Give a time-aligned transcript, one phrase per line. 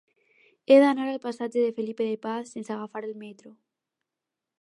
[0.69, 3.53] He d'anar al passatge de Felipe de Paz sense agafar el metro.